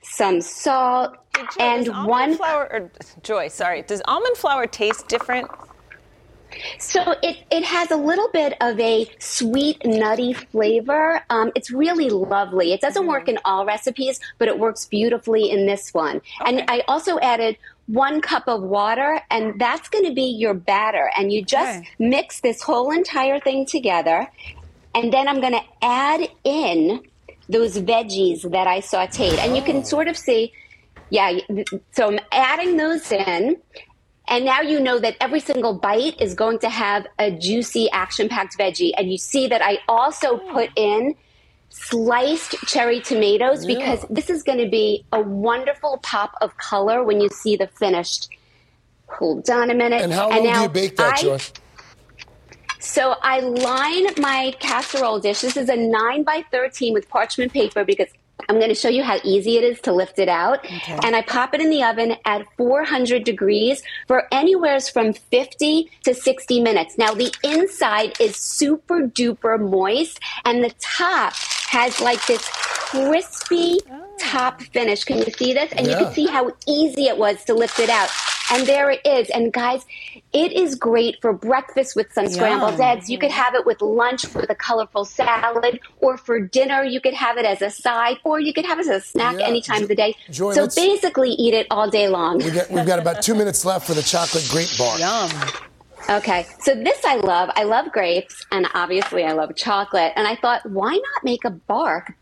[0.03, 1.16] some salt,
[1.59, 2.90] and one flour or
[3.23, 3.83] Joy, sorry.
[3.83, 5.51] Does almond flour taste different?
[6.78, 11.20] So it, it has a little bit of a sweet, nutty flavor.
[11.30, 12.72] Um, it's really lovely.
[12.72, 16.20] It doesn't work in all recipes, but it works beautifully in this one.
[16.44, 21.11] And I also added one cup of water, and that's going to be your batter.
[21.18, 21.88] And you just Okay.
[21.98, 24.28] mix this whole entire thing together.
[24.94, 27.02] And then I'm going to add in
[27.48, 29.38] those veggies that I sauteed.
[29.38, 30.52] And you can sort of see,
[31.11, 31.38] yeah,
[31.92, 33.57] so I'm adding those in.
[34.26, 38.28] And now you know that every single bite is going to have a juicy, action
[38.28, 38.92] packed veggie.
[38.96, 40.52] And you see that I also hmm.
[40.52, 41.14] put in
[41.68, 47.20] sliced cherry tomatoes because this is going to be a wonderful pop of color when
[47.20, 48.28] you see the finished.
[49.08, 50.00] Hold on a minute.
[50.00, 51.38] And how long do now you bake that, I- Joy?
[52.78, 55.40] so I line my casserole dish.
[55.40, 58.08] This is a 9 by 13 with parchment paper because
[58.49, 60.66] I'm going to show you how easy it is to lift it out.
[61.05, 66.14] And I pop it in the oven at 400 degrees for anywhere from 50 to
[66.14, 66.99] 60 minutes.
[66.99, 71.35] Now, the inside is super duper moist, and the top
[71.68, 74.05] has like this crispy oh.
[74.18, 75.05] top finish.
[75.05, 75.73] Can you see this?
[75.73, 78.09] And you can see how easy it was to lift it out.
[78.50, 79.30] And there it is.
[79.30, 79.85] And guys,
[80.33, 82.83] it is great for breakfast with some scrambled Yum.
[82.83, 83.09] eggs.
[83.09, 83.40] You could mm-hmm.
[83.40, 87.46] have it with lunch with a colorful salad, or for dinner, you could have it
[87.46, 89.46] as a side, or you could have it as a snack Yeah.
[89.46, 90.14] any time of the day.
[90.30, 92.38] Joy, so basically, eat it all day long.
[92.38, 94.98] We get, we've got about two minutes left for the chocolate grape bar.
[94.98, 95.30] Yum.
[96.11, 97.50] Okay, so this I love.
[97.57, 100.12] I love grapes, and obviously I love chocolate.
[100.16, 102.12] And I thought, why not make a bark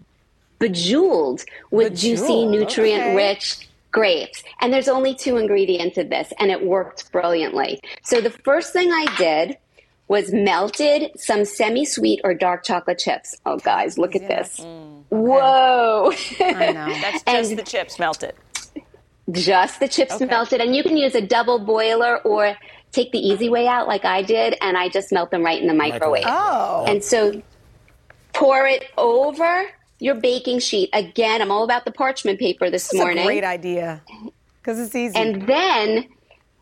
[0.60, 4.42] bejeweled with juicy, nutrient rich grapes?
[4.60, 7.78] And there's only two ingredients in this, and it worked brilliantly.
[8.02, 9.58] So the first thing I did
[10.08, 13.36] was melted some semi sweet or dark chocolate chips.
[13.46, 14.58] Oh, guys, look at this.
[14.60, 15.04] Mm.
[15.10, 16.12] Whoa.
[16.40, 16.88] I know.
[17.00, 18.34] That's And- just the chips melted.
[19.30, 22.56] just the chips melted and you can use a double boiler or
[22.90, 25.68] take the easy way out like i did and i just melt them right in
[25.68, 26.84] the microwave Oh.
[26.88, 27.40] and so
[28.32, 29.64] pour it over
[30.02, 33.44] your baking sheet again i'm all about the parchment paper this is morning a great
[33.44, 34.02] idea
[34.60, 35.16] because it's easy.
[35.16, 36.06] and then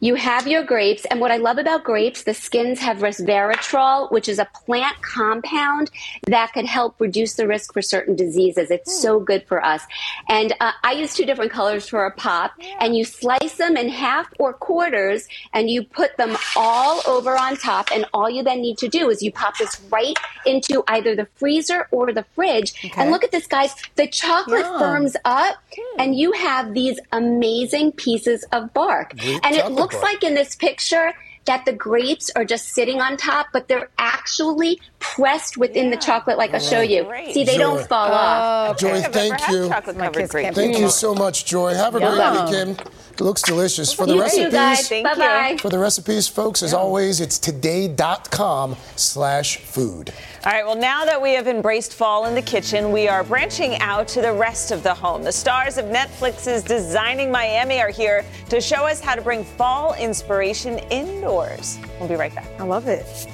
[0.01, 4.29] you have your grapes, and what I love about grapes, the skins have resveratrol, which
[4.29, 5.91] is a plant compound
[6.27, 8.71] that could help reduce the risk for certain diseases.
[8.71, 9.83] It's so good for us.
[10.29, 13.91] And uh, I use two different colors for a pop, and you slice them in
[13.91, 17.91] half or quarters, and you put them all over on top.
[17.93, 21.27] And all you then need to do is you pop this right into either the
[21.37, 22.91] freezer or the fridge.
[22.97, 23.75] And look at this, guys.
[23.97, 24.79] The chocolate Yum.
[24.79, 25.57] firms up,
[25.99, 29.17] and you have these amazing pieces of bark.
[29.19, 30.15] Great and it chocolate looks bark.
[30.15, 31.13] like in this picture
[31.47, 36.37] that the grapes are just sitting on top, but they're actually pressed within the chocolate,
[36.39, 37.05] like I'll show you.
[37.05, 37.33] Great.
[37.33, 37.59] See, they Joy.
[37.59, 38.79] don't fall oh, off.
[38.79, 39.69] Joy, thank you.
[39.69, 40.45] chocolate My covered kids grapes.
[40.45, 41.75] can't Thank you so much, Joy.
[41.75, 42.15] Have a Yum.
[42.15, 42.81] great weekend.
[43.13, 43.93] It looks delicious.
[43.93, 44.51] For the You recipes, too.
[44.51, 45.19] Thank Bye you.
[45.19, 45.57] bye.
[45.61, 50.13] for the recipes, folks, as always, it's today.com slash food.
[50.43, 53.75] All right, well, now that we have embraced fall in the kitchen, we are branching
[53.81, 55.23] out to the rest of the home.
[55.23, 59.93] The stars of Netflix's Designing Miami are here to show us how to bring fall
[59.97, 61.79] inspiration indoors.
[61.99, 62.49] We'll be right back.
[62.59, 63.29] I love it.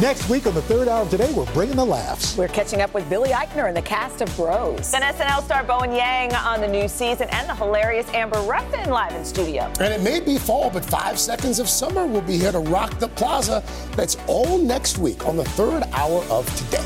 [0.00, 2.34] Next week on the third hour of today, we're bringing the laughs.
[2.34, 4.90] We're catching up with Billy Eichner and the cast of Bros.
[4.90, 9.12] Then SNL star Bowen Yang on the new season and the hilarious Amber Ruffin live
[9.14, 9.70] in studio.
[9.78, 12.98] And it may be fall, but five seconds of summer will be here to rock
[12.98, 13.62] the plaza.
[13.94, 16.82] That's all next week on the third hour of today.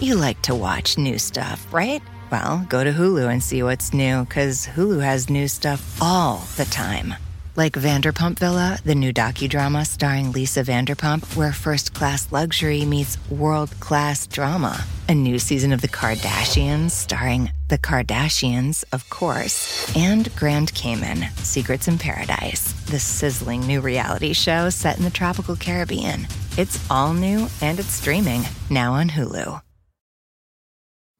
[0.00, 2.02] You like to watch new stuff, right?
[2.32, 6.64] Well, go to Hulu and see what's new, because Hulu has new stuff all the
[6.64, 7.14] time.
[7.58, 13.74] Like Vanderpump Villa, the new docudrama starring Lisa Vanderpump, where first class luxury meets world
[13.80, 14.80] class drama.
[15.08, 21.88] A new season of The Kardashians starring The Kardashians, of course, and Grand Cayman, Secrets
[21.88, 26.28] in Paradise, the sizzling new reality show set in the tropical Caribbean.
[26.56, 29.62] It's all new and it's streaming now on Hulu.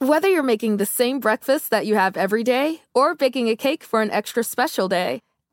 [0.01, 3.83] Whether you're making the same breakfast that you have every day or baking a cake
[3.83, 5.18] for an extra special day,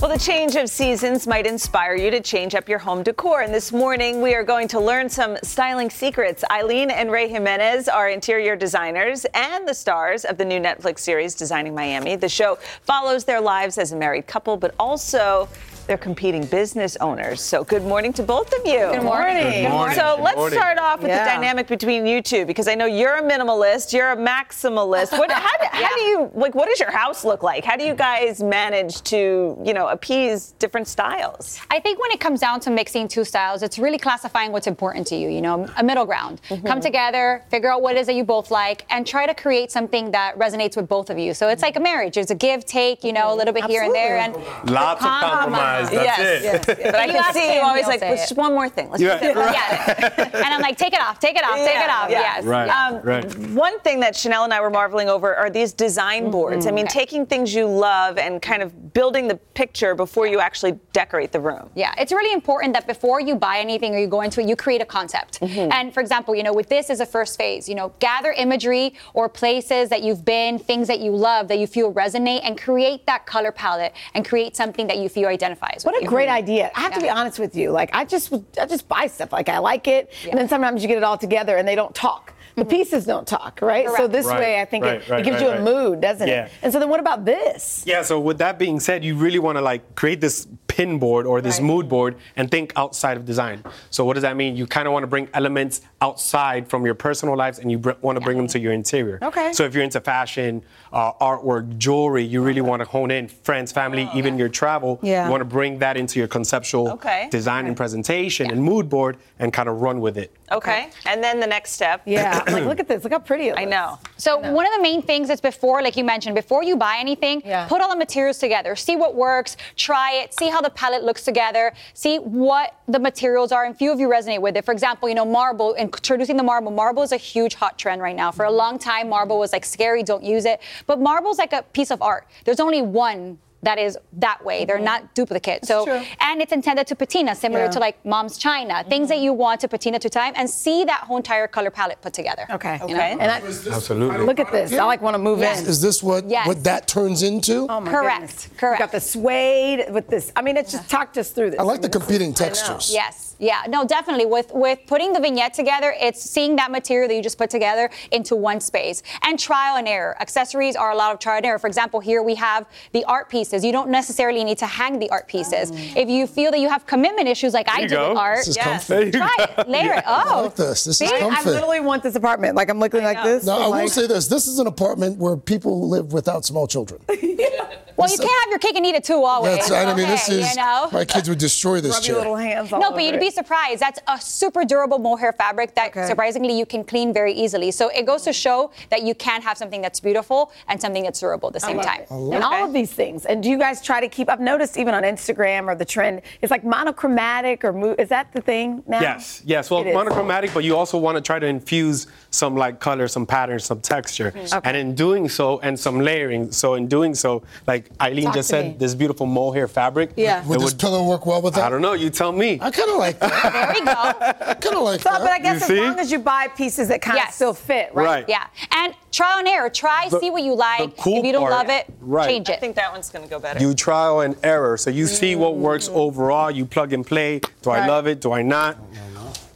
[0.00, 3.40] Well, the change of seasons might inspire you to change up your home decor.
[3.40, 6.44] And this morning, we are going to learn some styling secrets.
[6.48, 11.34] Eilyn and Ray Jimenez are interior designers and the stars of the new Netflix series
[11.34, 12.14] Designing Miami.
[12.14, 15.48] The show follows their lives as a married couple, but also
[15.88, 17.40] they're competing business owners.
[17.40, 18.90] So, good morning to both of you.
[18.92, 19.64] Good morning.
[19.64, 19.96] Good morning.
[19.96, 20.58] So, Good let's morning.
[20.58, 21.24] start off with Yeah.
[21.24, 25.18] the dynamic between you two because I know you're a minimalist, you're a maximalist.
[25.18, 26.54] What, how, do, how do you like?
[26.54, 27.64] What does your house look like?
[27.64, 31.58] How do you guys manage to, you know, appease different styles?
[31.70, 35.06] I think when it comes down to mixing two styles, it's really classifying what's important
[35.08, 36.42] to you, you know, a middle ground.
[36.50, 36.66] Mm-hmm.
[36.66, 39.72] Come together, figure out what it is that you both like, and try to create
[39.72, 41.32] something that resonates with both of you.
[41.32, 42.14] So it's like a marriage.
[42.16, 44.18] There's a give, take, you know, a little bit here and there.
[44.18, 44.34] And
[44.70, 45.77] Lots of compromise.
[45.82, 45.90] Guys.
[45.90, 46.42] That's yes, it.
[46.44, 46.78] yes, yes.
[46.92, 48.90] But I You can see you him, always like, say "Let's- one more thing.
[48.90, 49.18] Let's Yeah.
[49.18, 50.30] just get Yeah.
[50.34, 52.10] and I'm like, take it off, take it off, take it off.
[52.10, 52.44] Yeah, Yes.
[52.44, 53.24] Right, Um, right.
[53.50, 56.66] One thing that Sheinelle and I were marveling over are these design boards.
[56.66, 60.72] I mean, taking things you love and kind of building the picture before you actually
[60.92, 61.70] decorate the room.
[61.74, 64.56] Yeah, it's really important that before you buy anything or you go into it, you
[64.56, 65.40] create a concept.
[65.40, 65.72] Mm-hmm.
[65.72, 67.68] And for example, you know, with this is a first phase.
[67.68, 71.66] You know, gather imagery or places that you've been, things that you love that you
[71.66, 75.28] feel resonate, and create that color palette and create something that you feel
[75.68, 75.84] identifies.
[75.84, 76.08] What a you.
[76.08, 76.70] great idea!
[76.74, 77.70] I have to be honest with you.
[77.70, 79.32] Like I just, I just buy stuff.
[79.32, 81.94] Like I like it, and then sometimes you get it all together and they don't
[81.94, 82.34] talk.
[82.58, 83.88] The pieces don't talk, right?
[83.96, 86.00] So this Right, way, I think right, it, right, it gives right, you a mood,
[86.00, 86.46] doesn't Yeah.
[86.46, 86.50] it?
[86.62, 87.84] And so then, what about this?
[87.86, 91.26] Yeah, so with that being said, you really want to like create this pin board
[91.26, 93.64] or this mood board and think outside of design.
[93.90, 94.56] So what does that mean?
[94.56, 97.92] You kind of want to bring elements outside from your personal lives and you br-
[98.00, 99.18] want to bring them to your interior.
[99.22, 99.52] Okay.
[99.52, 103.72] So if you're into fashion, uh, artwork, jewelry, you really want to hone in friends,
[103.72, 105.00] family, even your travel.
[105.02, 105.24] Yeah.
[105.24, 107.28] You want to bring that into your conceptual Okay.
[107.30, 110.30] design and presentation and mood board and kind of run with it.
[110.52, 110.88] Okay.
[111.06, 112.02] And then the next step.
[112.04, 113.04] Yeah, I'm like look at this.
[113.04, 113.60] Look how pretty it looks.
[113.62, 113.98] I know.
[114.16, 117.42] So one of the main things is before, like you mentioned, before you buy anything,
[117.44, 117.66] Yeah.
[117.68, 121.22] put all the materials together, see what works, try it, see how the palette looks
[121.24, 124.64] together, see what the materials are, and few of you resonate with it.
[124.64, 126.70] For example, you know, marble, introducing the marble.
[126.70, 128.30] Marble is a huge hot trend right now.
[128.30, 130.60] For a long time, marble was like scary, don't use it.
[130.86, 132.26] But marble's like a piece of art.
[132.44, 134.64] There's only one that is that way.
[134.64, 134.84] They're mm-hmm.
[134.84, 135.64] not duplicate.
[135.66, 136.02] So true.
[136.20, 137.70] and it's intended to patina, similar Yeah.
[137.70, 138.88] to like mom's china, mm-hmm.
[138.88, 142.00] things that you want to patina to time, and see that whole entire color palette
[142.00, 142.46] put together.
[142.50, 142.74] Okay.
[142.86, 142.94] You know?
[142.94, 143.12] Okay.
[143.12, 144.24] And I, Absolutely.
[144.24, 144.72] look at this.
[144.72, 145.62] I like want to move Yes.
[145.62, 145.66] in.
[145.66, 146.46] Is this what Yes.
[146.46, 147.66] what that turns into?
[147.68, 148.48] Oh my Correct, goodness.
[148.56, 148.80] correct.
[148.80, 150.32] You got the suede with this.
[150.36, 151.60] I mean, it's just talk us through this.
[151.60, 152.90] I like the mean, this competing is- textures.
[152.92, 153.34] Yes.
[153.40, 153.62] Yeah.
[153.68, 154.26] No, definitely.
[154.26, 157.90] With with putting the vignette together, it's seeing that material that you just put together
[158.10, 160.16] into one space and trial and error.
[160.20, 161.58] Accessories are a lot of trial and error.
[161.58, 163.64] For example, here we have the art pieces.
[163.64, 165.70] You don't necessarily need to hang the art pieces.
[165.72, 165.76] Oh.
[165.96, 168.08] If you feel that you have commitment issues like I you do go.
[168.10, 168.64] with art, This is Yes.
[168.86, 168.94] comfy.
[168.94, 169.44] There you try go.
[169.62, 169.68] it.
[169.68, 170.04] Layer it.
[170.06, 170.42] I Oh.
[170.42, 170.84] like this.
[170.84, 171.06] This See?
[171.06, 172.54] is I literally want this apartment.
[172.56, 173.44] Like I'm looking like this.
[173.44, 176.66] No, I'm will like- say this: this is an apartment where people live without small
[176.66, 177.00] children.
[177.22, 177.48] yeah.
[177.96, 179.56] Well, you can't have your cake and eat it too always.
[179.56, 180.88] That's, I mean, this is you know?
[180.92, 182.18] my kids would destroy this Rub your chair.
[182.22, 183.80] little hands all No, but over you'd be surprised.
[183.80, 186.06] That's a super durable mohair fabric that Okay.
[186.06, 187.72] surprisingly you can clean very easily.
[187.72, 191.18] So it goes to show that you can have something that's beautiful and something that's
[191.18, 192.02] durable at the same time.
[192.08, 193.26] And all of these things.
[193.26, 194.28] And do you guys try to keep?
[194.28, 198.32] I've noticed even on Instagram or the trend, it's like monochromatic or mo- is that
[198.32, 199.00] the thing now?
[199.00, 199.70] Yes, yes.
[199.70, 203.58] Well, monochromatic, but you also want to try to infuse some like color, some pattern,
[203.58, 204.30] some texture.
[204.32, 204.56] Mm-hmm.
[204.58, 204.68] Okay.
[204.68, 206.52] And in doing so, and some layering.
[206.52, 208.76] So in doing so, like Eilyn Talk just said, me.
[208.78, 210.10] this beautiful mohair fabric.
[210.16, 210.44] Yeah.
[210.46, 211.64] Would it this pillow work well with that?
[211.64, 211.94] I don't know.
[211.94, 212.58] You tell me.
[212.60, 213.52] I kind of like that.
[213.52, 213.92] There we go.
[213.92, 215.20] I kind of like So, that.
[215.20, 215.80] but I guess You as see?
[215.80, 217.34] long as you buy pieces that kind of Yes.
[217.34, 218.04] still fit, right?
[218.04, 218.24] Right.
[218.28, 218.46] Yeah.
[218.72, 219.70] And trial and error.
[219.70, 220.96] Try, The- see what you like.
[220.96, 222.28] the cool if you don't part- love it, right.
[222.28, 222.52] change it.
[222.52, 223.60] I think that one's going to go better.
[223.60, 224.76] You trial and error.
[224.76, 226.50] So you see what works overall.
[226.50, 227.40] You plug and play.
[227.62, 228.20] Do I love it?
[228.20, 228.76] Do I not?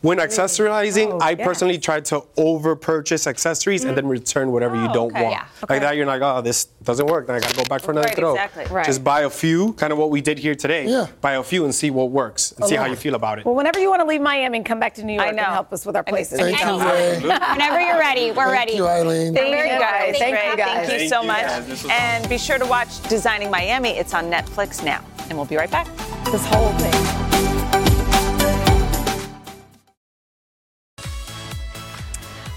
[0.03, 1.45] When accessorizing, Oh, I yeah.
[1.45, 4.11] personally try to over purchase accessories and then mm.
[4.11, 5.23] return whatever you Oh, don't okay.
[5.23, 5.35] want.
[5.35, 5.45] Yeah.
[5.69, 7.29] Like that, you're like, oh, this doesn't work.
[7.29, 8.33] Then I gotta go back for another Right, throw.
[8.33, 8.65] exactly.
[8.67, 8.85] Right.
[8.85, 10.87] Just buy a few, kind of what we did here today.
[10.89, 11.07] Yeah.
[11.21, 13.45] Buy a few and see what works and see how you feel about it.
[13.45, 15.45] Well, whenever you want to leave Miami and come back to New York I know.
[15.45, 16.41] and help us with our places.
[16.41, 16.67] Thank you,
[17.53, 18.73] Whenever you're ready, we're Thank ready.
[18.73, 19.35] you, Eilyn.
[19.35, 19.81] Thank Very you good.
[19.81, 20.19] guys.
[20.19, 20.89] Thank you, guys.
[20.89, 21.43] Thank you so much.
[21.47, 21.67] guys.
[21.69, 23.91] This was And be sure to watch Designing Miami.
[23.91, 25.05] It's on Netflix now.
[25.29, 25.87] And we'll be right back.
[26.33, 27.22] This whole thing.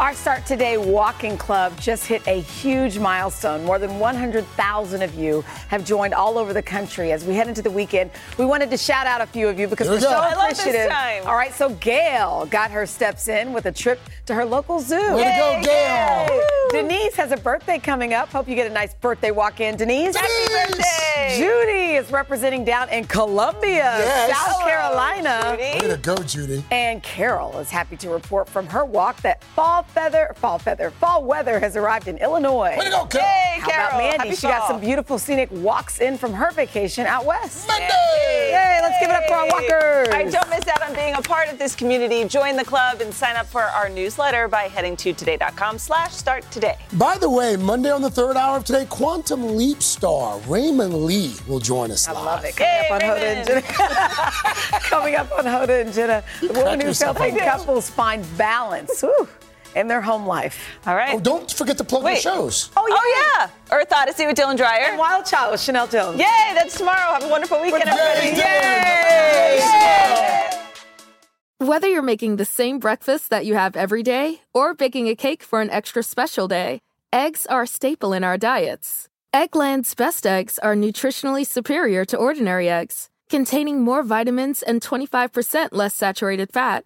[0.05, 3.65] Our Start Today Walking Club just hit a huge milestone.
[3.65, 7.11] More than 100,000 of you have joined all over the country.
[7.11, 9.67] As we head into the weekend, we wanted to shout out a few of you
[9.67, 10.09] because Here we're we go.
[10.11, 10.91] so I love this appreciative.
[10.91, 11.23] time.
[11.25, 14.95] All right, so Gail got her steps in with a trip to her local zoo.
[15.15, 16.41] Way to go, Gail.
[16.69, 18.29] Denise has a birthday coming up.
[18.29, 19.75] Hope you get a nice birthday walk in.
[19.75, 20.15] Denise.
[20.15, 21.35] Happy birthday!
[21.35, 24.29] Judy is representing down in Columbia, Yes.
[24.37, 25.57] South Hello, Carolina.
[25.57, 25.87] Judy.
[25.87, 26.63] Way to go, Judy.
[26.69, 31.23] And Carol is happy to report from her walk that fall feather, fall feather, fall
[31.23, 32.75] weather has arrived in Illinois.
[32.77, 33.25] Way to go, Carol.
[33.27, 33.87] Hey, How Carol.
[33.87, 34.17] about Mandy?
[34.27, 37.65] Happy she got some beautiful scenic walks in from her vacation out west.
[37.67, 37.87] Monday.
[37.87, 40.09] Yay, let's give it up for our walkers.
[40.09, 42.25] All right, don't miss out on being a part of this community.
[42.25, 46.49] Join the club and sign up for our newsletter by heading to today.com slash start
[46.51, 46.77] today.
[46.93, 51.33] By the way, Monday on the third hour of today, Quantum Leap star Raymond Lee
[51.47, 52.23] will join us I live.
[52.25, 52.55] love it.
[52.57, 53.61] Coming Yay, up on Hoda and Jenna.
[54.81, 59.27] Coming up on Hoda and Jenna, the woman who's yourself helping couples find balance whew,
[59.75, 60.57] in their home life.
[60.87, 61.15] All right.
[61.15, 62.23] Oh, don't forget to plug Wait.
[62.23, 62.71] your shows.
[62.75, 62.95] Oh, yeah.
[62.97, 63.77] Oh, yeah.
[63.77, 64.85] Earth Odyssey with Dylan Dreyer.
[64.89, 66.19] And Wild Child with Sheinelle Jones.
[66.19, 67.13] Yay, that's tomorrow.
[67.13, 68.41] Have a wonderful weekend, Yay, everybody.
[68.41, 69.59] Dylan.
[69.61, 70.51] Yay!
[71.59, 75.41] Whether you're making the same breakfast that you have every day or baking a cake
[75.41, 76.81] for an extra special day,
[77.13, 79.07] eggs are a staple in our diets.
[79.33, 85.93] Eggland's best eggs are nutritionally superior to ordinary eggs, containing more vitamins and 25% less
[85.93, 86.85] saturated fat.